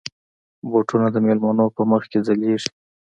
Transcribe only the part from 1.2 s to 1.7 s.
مېلمنو